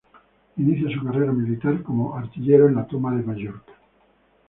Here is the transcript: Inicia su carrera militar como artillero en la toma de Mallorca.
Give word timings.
Inicia 0.57 0.89
su 0.89 1.05
carrera 1.05 1.31
militar 1.31 1.83
como 1.83 2.17
artillero 2.17 2.67
en 2.67 2.73
la 2.73 2.87
toma 2.87 3.15
de 3.15 3.21
Mallorca. 3.21 3.73